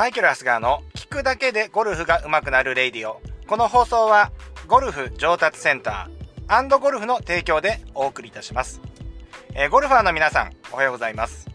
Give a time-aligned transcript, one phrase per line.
[0.00, 3.20] マイケル・ハスガーの聞くだけでゴルフが上手くなるレイディオ。
[3.46, 4.32] この放送は
[4.66, 8.80] ゴルフ上達センターゴルフの提供でお送りいたします。
[9.52, 11.50] えー、ゴルファーの皆さん、おはようございます。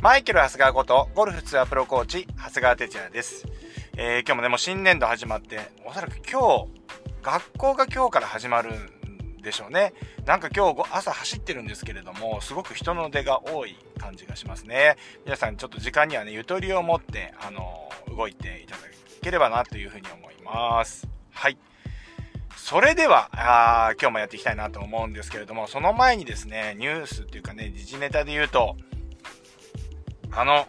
[0.00, 3.44] マイケル・ハスガーことゴルフツアープロコーチ、長谷川哲也です。
[3.98, 6.68] えー、今日もね、もう新年度始まって、おそらく今日、
[7.20, 8.93] 学校が今日から始まるん
[9.44, 9.92] でしょうね。
[10.26, 14.96] なんか今日朝走ってるんですけれども、すごく人の出が多い感じがしますね。
[15.24, 18.82] 皆さんちょっと時間にはね、ゆとりを持って、あの、動いていただ
[19.22, 21.06] ければなというふうに思います。
[21.32, 21.58] はい。
[22.56, 28.76] それでは、あ今日もやっていきたいなと思うんですけれども、その前にですね、ニュースっていうかね、時事ネタで言うと、
[30.32, 30.66] あの、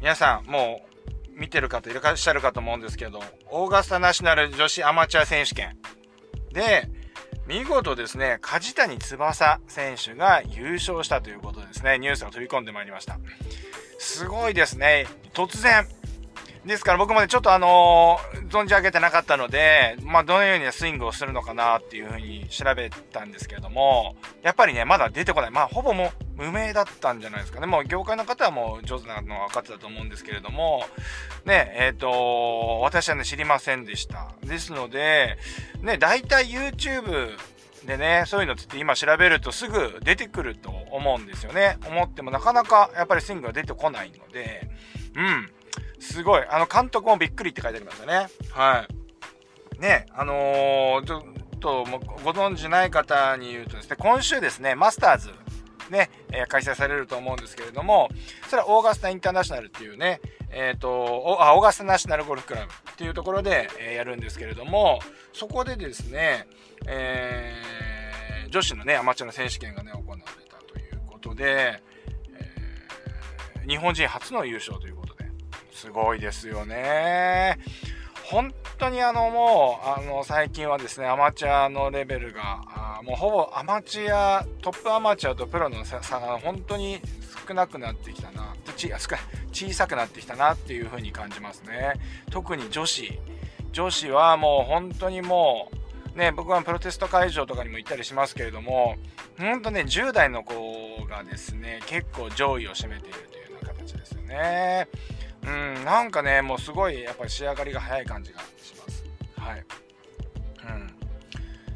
[0.00, 0.94] 皆さん、もう、
[1.38, 3.20] 見てる方いらっしゃるかと思うんですけど、
[3.50, 5.76] オーガスタナショナル女子アマチュア選手権
[6.52, 6.88] で、
[7.46, 13.18] 見事ですね、梶谷翼選手が優勝したということですね、ニュースが飛び込んでまいりました。
[13.98, 15.06] すごいですね。
[15.34, 15.86] 突然。
[16.66, 25.50] ですから僕もね、ちょっとあのー、存じ上げてなかったので、まあ、どのようにスイングをするのかなっていうふうに調べたんですけれども、やっぱりね、まだ出てこない。
[25.50, 27.66] まあ、ほぼもう無名だったんじゃないですかね。
[27.66, 30.84] もう業界の方はもう上手なのは分かってたと思うんですけれども、
[31.44, 34.32] ね、えっ、ー、と、私はね、知りませんでした。
[34.42, 35.36] ですので、
[35.82, 37.36] ね、大体 YouTube
[37.86, 41.76] でね、そういうのって今調べるとすぐ出てくると思うんですよね。
[41.86, 44.66] 思ってもなかなかやっぱりスイングが出てこないので、
[45.14, 45.50] うん。
[46.04, 46.44] すごい。
[46.48, 48.28] あの、監督もびっくりって書いてありましたね。
[48.50, 48.86] は
[49.78, 49.80] い。
[49.80, 51.22] ね、あのー、ちょっ
[51.60, 51.84] と
[52.22, 55.30] ご存知ない方に言うとですね、今週ですね、マスターズ、
[55.90, 58.10] ね、えー、開催されると思うんですけれども、
[58.48, 65.00] それはオーガスタインターナショナルっていうね、えっ、ー、と、あ、オーガスタナショナルゴルフクラブっていうところで、えー、やるんですけれども、
[65.32, 66.46] そこでですね、
[66.86, 71.82] えー、女子のね、アマチュアの選手権がね、行われたということで、
[72.34, 75.13] えー、日本人初の優勝ということで、
[75.74, 77.58] すごいですよね。
[78.24, 87.00] 本当にあのもう、あの最近はですね、アマチュアのレベルが、もうほぼアマチュア、トップアマチュアとプロの差が本当に
[87.46, 91.94] 少なくなってきたな、ち小さくなってきたなっていう風に感じますね。
[92.30, 93.18] 特に女子。
[93.72, 95.68] 女子はもう本当にも
[96.14, 98.94] う、ね、僕はプロテスト会場とかにも行ったりしますけれども、
[99.38, 104.88] ほんとね、10代の子がですね、結構上位を占めているというような形ですよね。
[105.46, 109.04] うん、なんかね、もうすごいやっぱり仕上がりが早い感じがします。
[109.38, 109.64] はい。
[110.68, 110.94] うん。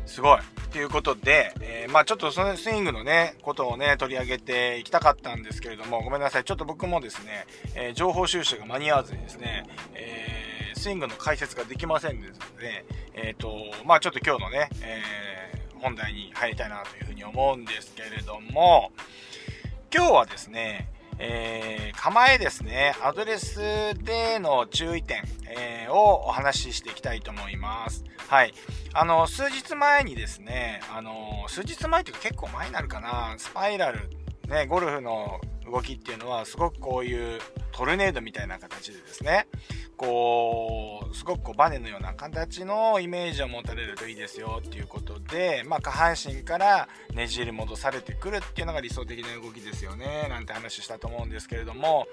[0.07, 0.41] すごい。
[0.71, 6.45] ということで、えー、まあちょっとそのスイングのね、ことをね、取り上げていきたかったんですけれども、ごめんなさい。
[6.45, 9.65] ちょっと僕もですね、えー、情報収集が間に合わずにですね、
[9.95, 13.55] えー、スイングの解説ができませんので、えっ、ー、と、
[13.85, 15.03] まあちょっと今日のね、え、
[15.81, 18.93] 本題に入りたいなというふうに思うんですけれども、
[19.95, 21.68] 今日はですね、え、
[22.01, 23.59] 構えですね、アドレス
[24.05, 28.05] での注意点、えー、をお話ししていきたいと思います。
[28.29, 28.55] はい。
[28.95, 34.09] あの、数日前にですね、あの、数日前っていうか結構前になるかな、スパイラル、
[34.49, 37.41] ね、ゴルフの動きっていうのはすごくこういう
[37.79, 39.47] トルネードみたいな形でですね、
[39.97, 52.09] こう、すごくこうバネのような形のイメージを持たれるといいですよっていうことで、まあ下半身からねじり戻されてくるっていうのが理想的な動きですよね、なんて話したと思うんですけれども、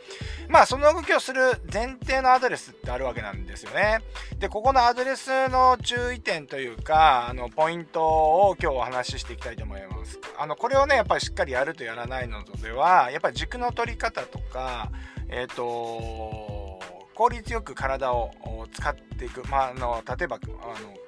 [0.50, 1.42] まあその動きをする
[1.74, 4.02] 前提のアドレスってあるわけなんですよね。
[4.38, 10.20] で、ここのアドレスの注意点というか、あの、ポイントを今日お話ししていきたいと思います。
[10.38, 14.92] あの、これをね、やっぱりしっかりやるとやらないのでは、やっぱり軸の取り方とか、
[15.30, 16.80] えっ、ー、と
[17.16, 18.32] 効率よく体を
[18.74, 20.40] 使っていく、まあ、あの例えばあ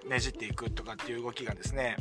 [0.06, 1.98] のねじっていくとかっていう動きがですね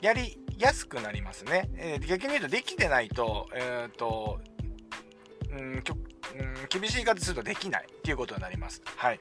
[0.00, 4.40] やりやすくなりますね、えー、逆に言うとできてないと,、えーと
[5.50, 5.82] うん、うん、
[6.68, 8.80] 厳しい形するとできないっていうことになります。
[8.96, 9.18] はい。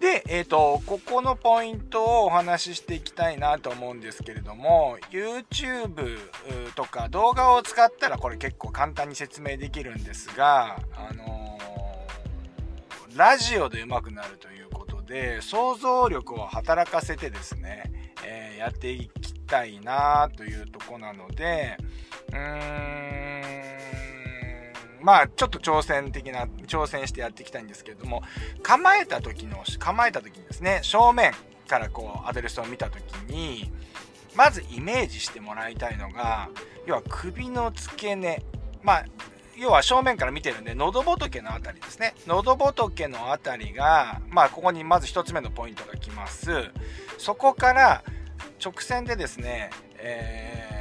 [0.00, 6.18] で、えっ、ー、と、ここのポイントをお話ししていきたいなと思うんですけれども、YouTube
[6.74, 11.58] とか動画を使ったらこれ結構簡単に説明できるんですが、あの
[13.14, 21.76] ラジオで上手くなるということで、想像力を働かせてですね、えー、やっていきたいなというとこなので、
[22.28, 23.19] うーん、
[25.02, 28.22] まあ、ちょっと挑戦的な、挑戦してやっていきたいんですけれども、
[28.62, 31.32] 構えた時の、構えた時にですね、正面
[31.68, 33.70] からこう、アドレスを見た時に、
[34.34, 36.48] まずイメージしてもらいたいのが、
[36.86, 38.42] 要は首の付け根、
[38.82, 39.04] まあ、
[39.56, 42.14] 要は正面から見てるんで、喉仏のあたりですね。
[42.26, 46.50] 喉仏のあたりが、まあ、ここにまず1つ目のポイントが来ます。
[47.18, 48.02] そこから
[48.64, 50.79] 直線でですね、え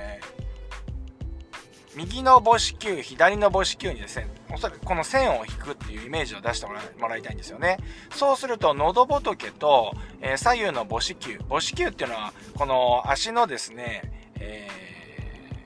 [1.96, 6.68] 右の母子球、左の母子球にですね、おそらくこの線を引くっていうイメージを出して
[7.00, 7.78] もらいたいんですよね。
[8.12, 11.40] そうすると、喉仏と、えー、左右の母子球。
[11.50, 14.04] 母子球っていうのは、この足のですね、
[14.40, 14.68] え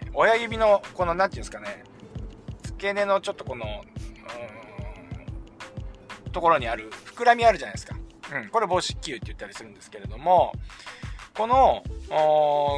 [0.06, 1.84] ー、親指の、この、なんていうんですかね、
[2.64, 3.84] 付け根のちょっとこの、
[6.32, 7.96] ところにある、膨らみあるじゃないですか。
[8.34, 10.54] うん、これ母子球って言ったりするんですけれども、
[11.36, 11.84] この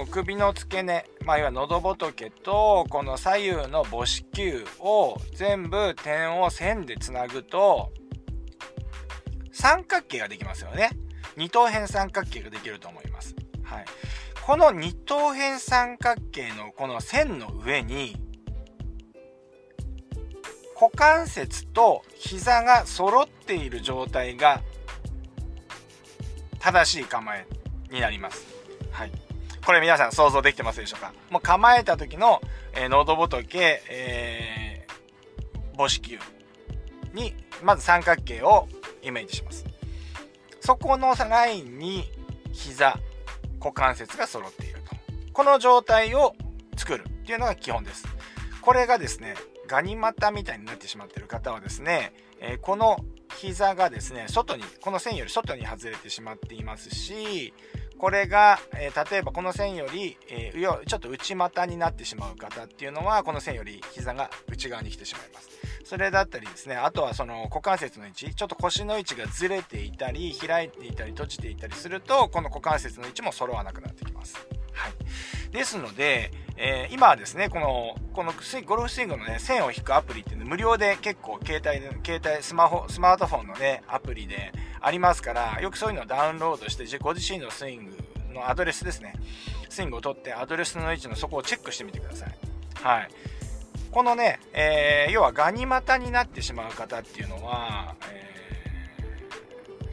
[0.09, 7.91] 首の付け根、まあ、いわゆる喉仏とこの左右の母子球を全部点を線でつなぐと
[9.51, 10.91] 三角形ができますよね。
[11.35, 13.35] 二等辺三角形ができると思います。
[13.63, 13.85] はい。
[14.45, 18.15] この二等辺三角形のこの線の上に
[20.79, 24.61] 股関節と膝が揃っている状態が
[26.59, 27.45] 正しい構え
[27.91, 28.54] になります。
[29.65, 31.11] これ皆さん想像できてますでしょうか？
[31.31, 32.39] もう構えた時の、
[32.75, 36.19] えー、喉仏、えー、母子球
[37.13, 37.33] に、
[37.63, 38.67] まず三角形を
[39.01, 39.65] イメージします。
[40.59, 42.11] そこのラインに
[42.51, 42.99] 膝、
[43.59, 44.95] 股関節が揃っていると。
[45.33, 46.35] この状態を
[46.77, 48.05] 作るっていうのが基本です。
[48.61, 49.33] これがですね、
[49.67, 52.97] ガニ股みたいになってしまっている方はですね、えー、この
[53.35, 57.53] 膝がですね、外に、この線より外に外れてしまっていますし、
[57.97, 65.49] これが、えー、例えばこの線より、えー、ちょっと内股になってしまう方っていうのはこの線より膝が内側に来てしまいます。
[65.85, 74.35] それだったりですねあとはその股関節の位置ちょっと腰の位置がずれていたり開いていたり閉じていたりするとこの股関節の位置も揃わなくなってきます。
[74.73, 74.93] はい。
[75.55, 78.31] ですので、えー、今はですねこのこの
[78.65, 84.53] ゴルフスイングのね線を引くアプリっていうの無料で結構携帯携帯スマホスマートフォンのねアプリで
[84.85, 87.97] ありますから、よくそういうのをダウンロードして、ご自身のスイング
[88.35, 89.15] のアドレスですね。
[89.67, 92.37] スイングを取って、アドレスの位置のそこをチェックしてみてください。
[92.75, 93.09] はい。
[93.91, 98.29] このね、えー、要はガニ股になってしまう方っていうのは、え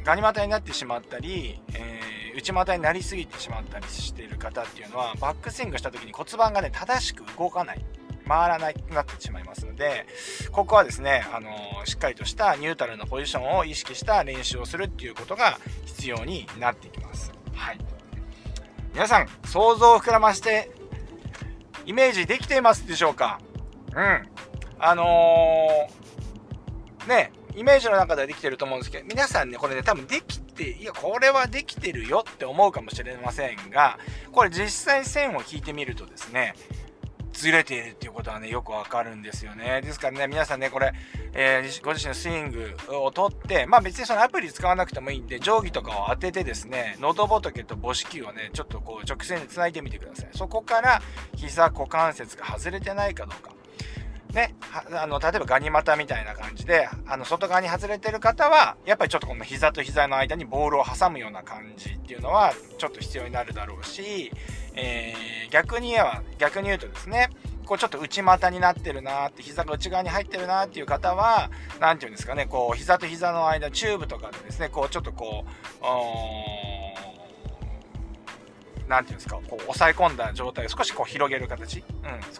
[0.02, 1.91] ー、ガニ股になってしまったり、えー、
[2.34, 7.84] 内股になりすぎてしまったりしている方っていうのは、バックスイングした時に骨盤がね、正しく動かない。
[8.24, 10.06] 回らなくなってしまいますので、
[10.52, 11.50] ここはですね、あの
[11.86, 17.32] しっかりとしたニュートラルなポジションを意識した練習をするっていうことが必要になってきます。
[17.52, 17.78] はい。
[18.94, 20.70] 皆さん、想像を膨らまして、
[21.84, 23.40] イメージできていますでしょうか？
[23.92, 24.28] うん。
[24.78, 33.98] あのー、ね、イメージの中ではできてると思うんですけど、皆さんね、これね、多分できて、いや、これはできてるよって思うかもしれませんが、
[34.30, 36.54] これ実際線を引いてみるとですね、
[37.32, 39.80] ずれているっていうことはね、よくわかるんですよね。
[39.82, 40.92] ですからね、皆さんね、これ、
[41.32, 50.28] えー、ご自身のスイングを取って、まあ別にそのアプリ使わなくてもいいんで、定規とかを当ててですね、喉仏と母子球をね、ちょっとこう直線で繋いでみてください。
[50.32, 51.02] そこから
[51.34, 53.61] 膝股関節が外れてないかどうか。
[54.32, 54.54] ね、
[54.92, 64.32] あの、例えばガニ股みたいな感じで、あの、外側に外れてる方は、やっぱりちょっとこの膝と膝の間にボールを挟むような感じっていうのは、ちょっと必要になるだろうし、
[64.74, 67.28] えー、逆に言えば、逆に言うとですね、
[67.66, 71.50] こうちょっと内股になってるなーって、膝が内側に入ってるなーっていう方は、
[71.80, 75.84] 何て言うんですかね、こう、膝と膝の間、チューブとかでですね、こう、ちょっとこう、
[78.88, 81.84] 何て言うんですか、こう、押さえ込んだ状態を少しこう広げる形、うん、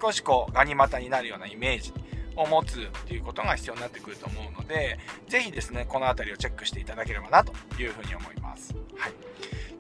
[0.00, 1.92] 少しこう、ガニ股になるようなイメージ
[2.36, 8.74] を持つっていうことが必要になってくると思うので、ぜひですね、この辺りをチェックしていただければなというふうに思います。
[8.96, 9.12] はい。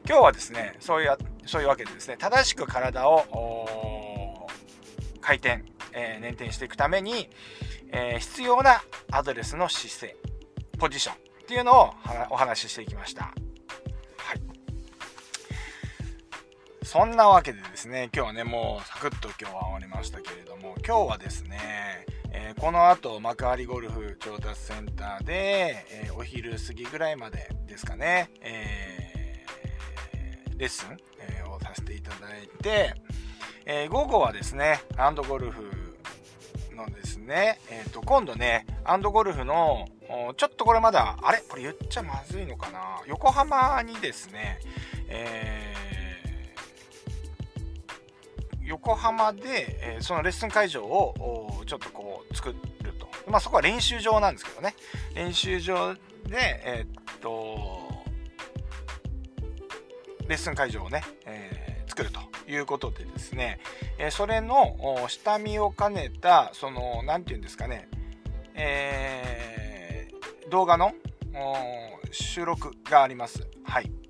[0.06, 1.16] 今日はですね、そういう、
[1.46, 4.48] そういうわけでですね、正しく体を
[5.20, 7.30] 回転、えー、捻転していくために、
[7.92, 10.16] えー、必要なアドレスの姿勢、
[10.78, 11.94] ポジションっていうのを
[12.30, 13.32] お話ししていきました。
[16.92, 21.58] そんなわけでですね、今日はね、もうサクッと今日は終わりましたけれども、今日はですね、
[22.32, 32.92] えー、この後幕張ゴルフ調達センターで、えー、お昼過ぎぐらいまでですかね、えーレッスン、えをさせていただいて、
[33.64, 35.96] え午後はですね、アンドゴルフ
[36.76, 39.88] のですね、えっ、と、今度ね、アンドゴルフの、
[40.36, 41.38] ちょっとこれまだ、あれ？
[41.48, 43.00] これ言っちゃまずいのかな？
[43.06, 44.60] 横浜にですね、
[45.08, 45.71] えー、
[48.72, 52.56] 横浜で、えー、そのレッスン会場をちょっとこう作る
[52.98, 53.06] と。
[53.30, 54.74] まあそこは練習場なんですけどね。
[55.14, 56.00] 練習場で、
[56.30, 57.92] えー、っと、
[60.26, 63.60] レッスン会場をね、えー、作るということでですね、
[63.98, 64.74] え、それの
[65.08, 67.88] 下見を兼ねた、その、なんて言うんですかね、
[68.54, 70.08] え、
[70.48, 70.94] 動画の
[72.10, 73.46] 収録があります。
[73.64, 74.01] はい。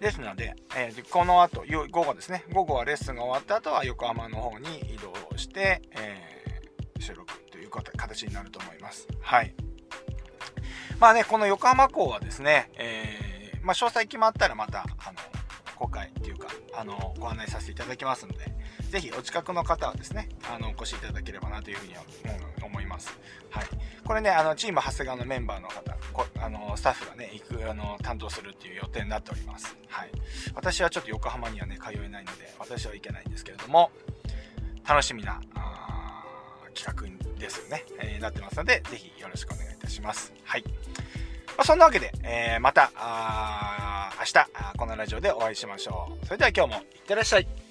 [0.00, 9.06] ですので、えー、この後、午後ですね、午後はレッスンが終わった後は横浜の方に移動して、えー、収録という形になると思います。
[9.20, 9.54] はい。
[10.98, 15.18] まあね、この横浜港はですね、えー、まあ詳細決まったらまた、あの、
[15.76, 18.52] 公開っていうか、あの、ご案内させていただきますので、
[18.90, 22.02] ぜひお近くの方はですね、あの、お越しいただければなというふうには
[22.62, 23.18] 思います。
[23.50, 23.64] はい。
[24.04, 29.76] これね、あの、チーム長谷川のメンバーの方、こあの、スタッフがね、行く、あの、担当するっていう予定になっております。
[29.88, 30.10] はい。
[30.54, 33.90] 私はちょっと横浜にはね、通えないので、私は行けないんですけれども、
[34.86, 35.40] 楽しみな、
[36.74, 40.32] 企画ですよね、えー、なってますので、ぜひよろしくお願いいたします。
[40.44, 40.64] はい。
[41.56, 42.90] まあ、そんなわけで、えー、また、
[44.24, 46.24] 明日、このラジオでお会いしましょう。
[46.24, 47.63] それでは今日もいってらっしゃい。